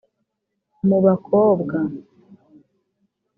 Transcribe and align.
Mu 0.87 0.97
bakobwa 1.05 1.77